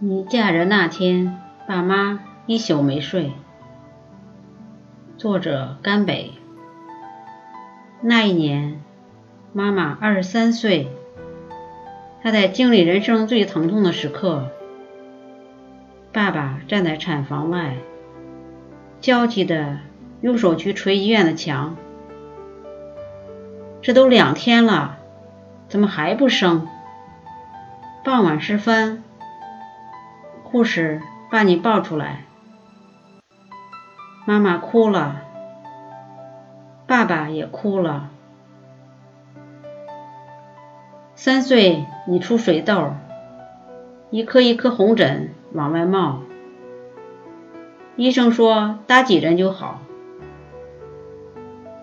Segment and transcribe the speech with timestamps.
[0.00, 3.32] 你嫁人那天，爸妈一宿没睡。
[5.16, 6.34] 作者：甘北。
[8.00, 8.80] 那一年，
[9.52, 10.86] 妈妈二十三岁，
[12.22, 14.52] 她在经历人生最疼痛的时刻。
[16.12, 17.74] 爸爸站在产房外，
[19.00, 19.78] 焦急的
[20.20, 21.74] 用手去捶医院的墙。
[23.82, 24.98] 这都两天了，
[25.68, 26.68] 怎么还不生？
[28.04, 29.02] 傍晚时分。
[30.50, 32.24] 护士把你抱出来，
[34.24, 35.20] 妈妈哭了，
[36.86, 38.08] 爸爸也哭了。
[41.14, 42.94] 三岁你出水痘，
[44.08, 46.20] 一颗一颗红疹往外冒，
[47.96, 49.82] 医生说打几针就好，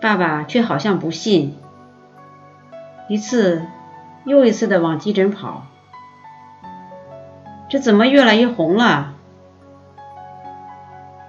[0.00, 1.54] 爸爸却好像不信，
[3.08, 3.64] 一次
[4.24, 5.66] 又一次的往急诊跑。
[7.68, 9.14] 这怎么越来越红了？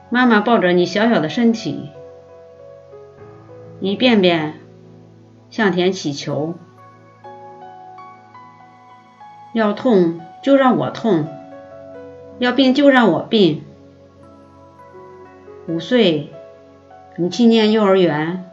[0.09, 1.91] 妈妈抱着你小小的身体，
[3.81, 4.53] 一遍遍
[5.49, 6.53] 向天祈求：
[9.53, 11.27] 要痛就让我痛，
[12.39, 13.65] 要病就让我病。
[15.67, 16.31] 五岁，
[17.17, 18.49] 你去念幼儿园，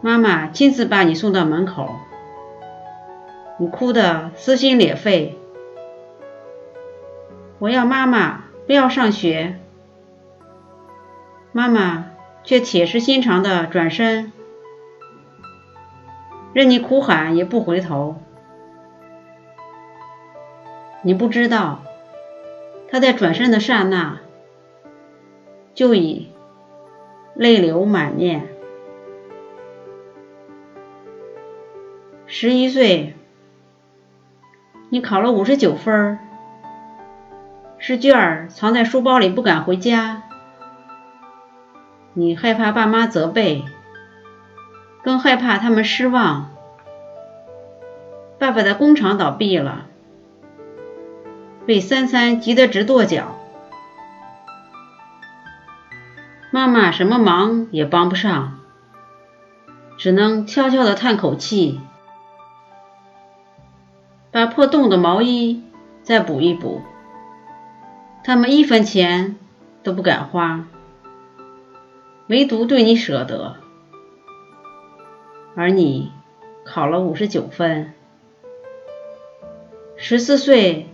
[0.00, 1.88] 妈妈亲自把你送到门口，
[3.58, 5.38] 你哭得撕心裂肺。
[7.62, 9.60] 我要妈妈，不要上学。
[11.52, 12.06] 妈妈
[12.42, 14.32] 却铁石心肠的转身，
[16.52, 18.20] 任你哭喊也不回头。
[21.02, 21.84] 你不知道，
[22.90, 24.18] 他在转身的刹那，
[25.72, 26.32] 就已
[27.36, 28.48] 泪流满面。
[32.26, 33.14] 十一岁，
[34.88, 36.18] 你考了五十九分。
[37.84, 40.22] 试卷藏在书包里，不敢回家。
[42.12, 43.64] 你害怕爸妈责备，
[45.02, 46.52] 更害怕他们失望。
[48.38, 49.86] 爸爸的工厂倒闭了，
[51.66, 53.36] 被三三急得直跺脚。
[56.52, 58.60] 妈妈什么忙也帮不上，
[59.98, 61.80] 只能悄悄地叹口气，
[64.30, 65.64] 把破洞的毛衣
[66.04, 66.80] 再补一补。
[68.24, 69.36] 他们一分钱
[69.82, 70.66] 都不敢花，
[72.28, 73.56] 唯独对你舍得。
[75.56, 76.12] 而你
[76.64, 77.92] 考了五十九分，
[79.96, 80.88] 十四岁，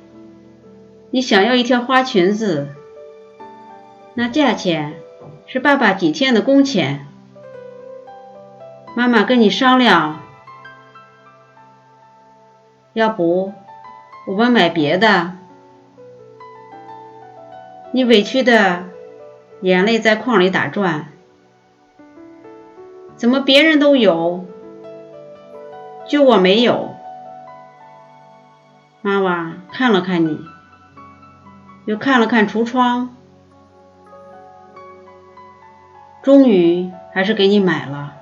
[1.11, 2.69] 你想要一条花裙子，
[4.15, 4.95] 那价钱
[5.47, 7.07] 是爸爸几天的工钱。
[8.97, 10.23] 妈妈跟你商量，
[12.95, 13.53] 要不
[14.27, 15.38] 我们买别的。
[17.99, 18.85] 你委屈的
[19.61, 21.09] 眼泪在眶里打转，
[23.17, 24.45] 怎么别人都有，
[26.07, 26.95] 就我没有？
[29.03, 30.41] 妈妈看了看你，
[31.87, 33.17] 又看了看橱窗，
[36.23, 38.15] 终于还是给你买了。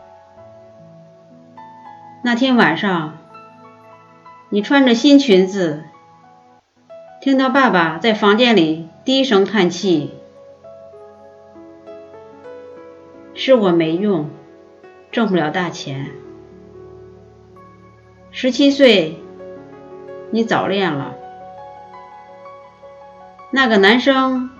[2.22, 3.18] 那天晚上，
[4.48, 5.84] 你穿着新裙子，
[7.20, 8.88] 听到爸爸在房间里。
[9.06, 10.10] 低声叹气，
[13.34, 14.30] 是我没用，
[15.12, 16.10] 挣不了大钱。
[18.32, 19.22] 十七岁，
[20.32, 21.14] 你早恋了。
[23.52, 24.50] 那个男生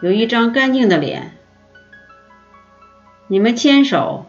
[0.00, 1.32] 有一张干净的脸，
[3.26, 4.26] 你们牵手，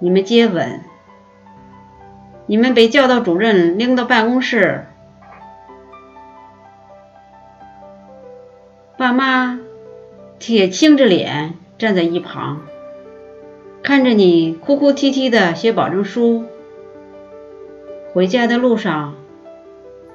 [0.00, 0.80] 你们接吻，
[2.46, 4.88] 你们被教导主任拎到办公室。
[8.98, 9.60] 爸妈
[10.40, 12.62] 铁青着脸站在一旁，
[13.80, 16.46] 看着你哭哭啼啼的写保证书。
[18.12, 19.14] 回家的路上，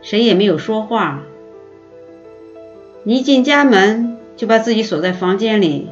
[0.02, 1.22] 谁也没有说话。
[3.04, 5.90] 你一进家门就把自己锁在房间里。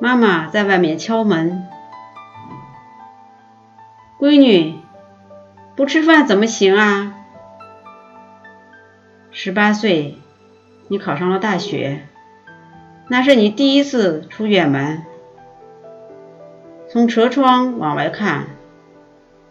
[0.00, 1.66] 妈妈在外面敲门
[4.20, 4.74] ：“闺女，
[5.76, 7.14] 不吃饭怎么行啊？”
[9.32, 10.18] 十八岁。
[10.92, 12.06] 你考上了大学，
[13.08, 15.02] 那是你第一次出远门。
[16.86, 18.48] 从车窗往外看，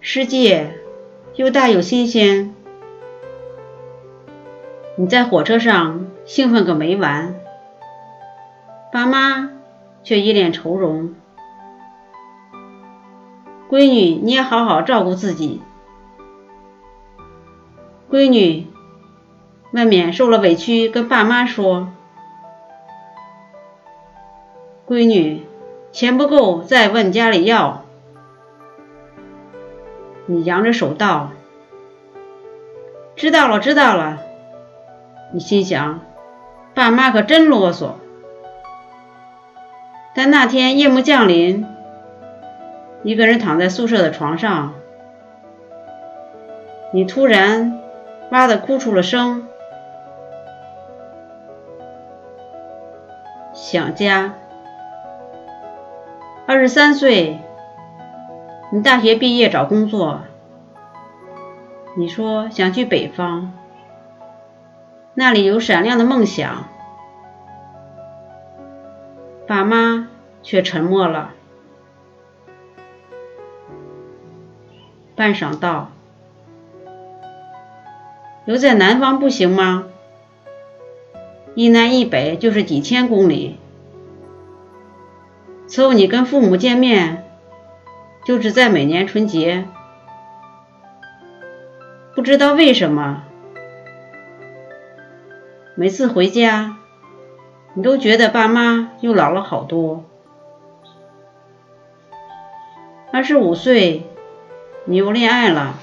[0.02, 0.76] 世界
[1.34, 2.54] 又大又新鲜。
[4.96, 7.34] 你在火车上兴奋个没完，
[8.94, 9.50] 爸妈
[10.04, 11.16] 却一脸愁容。
[13.68, 15.60] 闺女，你也好好照顾自己。
[18.12, 18.68] 闺女，
[19.72, 21.88] 外面受了委屈，跟爸妈说
[24.86, 25.46] ：“闺女，
[25.94, 27.86] 钱不够再问家里要。”
[30.28, 31.32] 你扬着手道
[33.16, 34.20] ：“知道了，知道了。”
[35.34, 36.02] 你心想，
[36.74, 37.92] 爸妈可真啰嗦。
[40.14, 41.66] 但那天夜幕降临，
[43.04, 44.74] 一个人躺在宿舍的床上，
[46.92, 47.80] 你突然
[48.32, 49.48] 哇的哭出了声。
[53.62, 54.34] 想家。
[56.48, 57.40] 二十三岁，
[58.72, 60.22] 你大学毕业找工作，
[61.96, 63.54] 你说想去北方，
[65.14, 66.66] 那里有闪亮的梦想。
[69.48, 70.10] 爸妈
[70.42, 71.30] 却沉默了。
[75.16, 75.92] 半晌道
[78.44, 79.86] ：“留在南方不行吗？
[81.56, 83.58] 一南一北就是几千公里。
[85.68, 87.26] 此后你跟父母见面，
[88.26, 89.66] 就是在每年春节。
[92.16, 93.24] 不知道为什么，
[95.76, 96.78] 每次回家。”
[97.74, 100.04] 你都觉得爸妈又老了好多。
[103.14, 104.04] 二十五岁，
[104.84, 105.80] 你又恋爱了。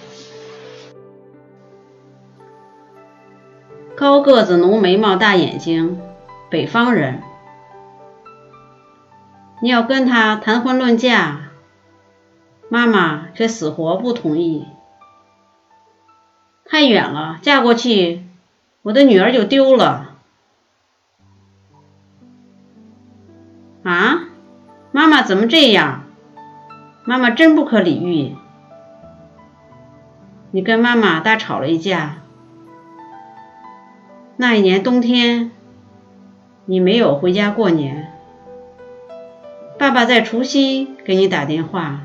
[3.99, 6.01] 高个子、浓眉毛、大眼睛，
[6.51, 7.21] 北方人。
[9.61, 11.51] 你要跟他谈婚论嫁，
[12.69, 14.69] 妈妈却死活不同意。
[16.65, 18.23] 太远了，嫁过去，
[18.83, 20.15] 我的女儿就丢了。
[23.83, 24.29] 啊，
[24.93, 26.05] 妈妈怎么这样？
[27.05, 28.37] 妈妈真不可理喻。
[30.53, 32.19] 你跟妈妈大吵了一架。
[34.41, 35.51] 那一年冬天，
[36.65, 38.13] 你没有回家过年。
[39.77, 42.03] 爸爸在除夕给你打电话，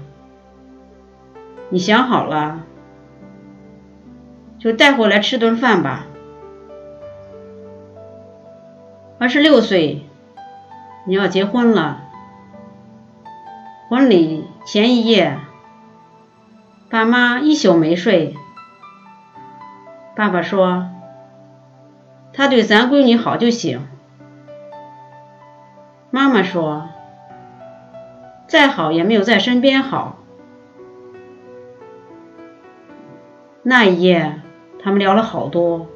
[1.69, 2.63] 你想好了，
[4.57, 6.07] 就带回来吃顿饭吧。
[9.19, 10.01] 二十六岁。
[11.05, 12.01] 你要结婚了，
[13.89, 15.37] 婚礼前一夜，
[16.89, 18.37] 爸妈一宿没睡。
[20.15, 20.87] 爸爸说
[22.33, 23.87] ：“他对咱闺女好就行。”
[26.11, 26.89] 妈妈说
[28.47, 30.17] ：“再好也没有在身边好。”
[33.63, 34.41] 那一夜，
[34.83, 35.87] 他们聊了好多，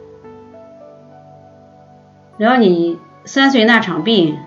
[2.38, 4.38] 聊你三岁那场病。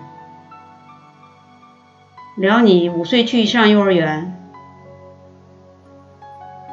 [2.37, 4.33] 聊你五岁去上幼儿园，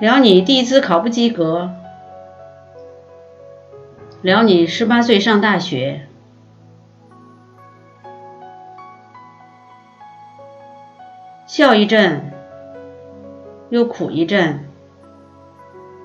[0.00, 1.72] 聊你第一次考不及格，
[4.20, 6.08] 聊你十八岁上大学，
[11.46, 12.32] 笑一阵，
[13.68, 14.68] 又苦一阵，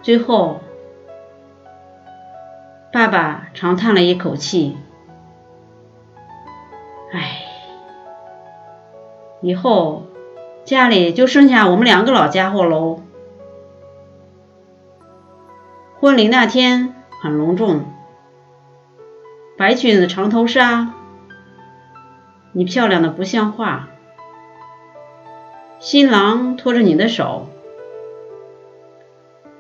[0.04, 0.60] 最后，
[2.92, 4.77] 爸爸长叹了一口气。
[9.42, 10.04] 以后
[10.63, 13.01] 家里就剩下我们两个老家伙喽。
[16.00, 17.83] 婚礼那天很隆重，
[19.63, 20.93] 白裙子长头纱，
[22.51, 23.88] 你漂亮的不像话。
[25.79, 27.48] 新郎拖着你的手，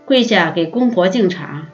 [0.03, 1.67] 跪下给公婆敬茶。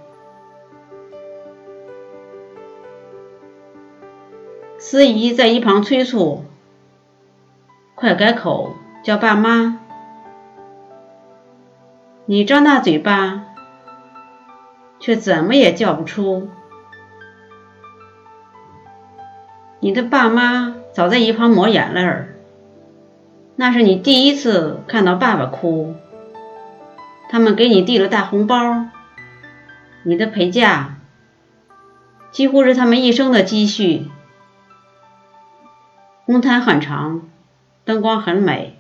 [4.78, 6.44] 司仪在一旁催促。
[7.96, 9.80] 快改口，叫爸妈！
[12.28, 13.46] 你张大嘴巴，
[15.00, 16.48] 却怎么也叫不出。
[19.80, 22.36] 你的爸妈早在一旁抹眼泪儿，
[23.56, 25.96] 那是你第一次看到爸爸哭。
[27.30, 28.88] 他们给你递了大红包，
[30.04, 30.98] 你的陪嫁
[32.32, 34.08] 几乎是他们一生的积蓄。
[36.26, 37.24] 红毯很长。
[37.86, 38.78] 灯光很美，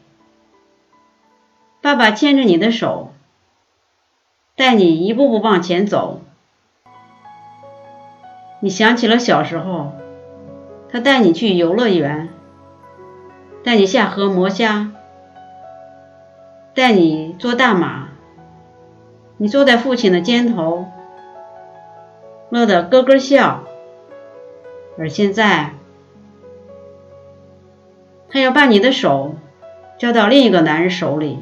[1.81, 3.11] 爸爸牵着你的手，
[4.55, 6.21] 带你一步步往前走。
[8.59, 9.93] 你想起了小时候，
[10.91, 12.29] 他带你去游乐园，
[13.63, 14.91] 带你下河摸虾，
[16.73, 18.09] 带你坐大马，
[19.37, 20.87] 你坐在父亲的肩头，
[22.49, 23.63] 乐得咯咯笑。
[24.97, 25.71] 而现在。
[28.31, 29.33] 他要把你的手
[29.97, 31.39] 交到另一个男人手里。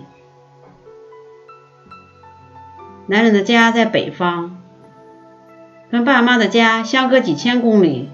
[3.07, 4.51] 男人的家在北方，
[5.91, 8.09] 跟爸妈的家相隔几千公里。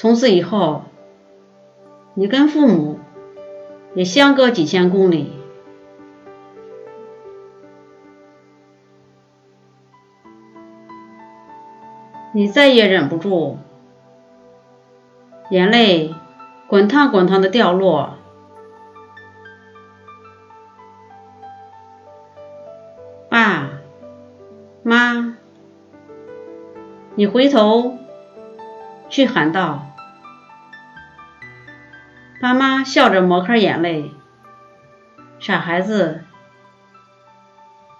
[0.00, 0.84] 从此以后，
[2.14, 2.98] 你跟父母
[3.94, 5.30] 也相隔几千公里。
[12.32, 13.58] 你再也忍不住，
[15.50, 16.14] 眼泪
[16.66, 18.14] 滚烫滚烫的掉落。
[23.28, 23.68] 爸
[24.82, 25.36] 妈，
[27.16, 27.98] 你回头
[29.10, 29.84] 去喊道
[32.40, 34.14] ：“爸妈笑着抹开眼泪，
[35.38, 36.24] 傻孩子，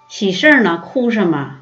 [0.07, 1.59] 喜事呢，哭什么？”